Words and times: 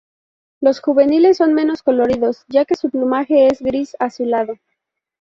Los 0.61 0.79
juveniles 0.81 1.37
son 1.37 1.53
menos 1.53 1.83
coloridos 1.83 2.45
ya 2.47 2.65
que 2.65 2.73
su 2.73 2.89
plumaje 2.89 3.45
es 3.49 3.61
gris 3.61 3.95
azulado. 3.99 4.55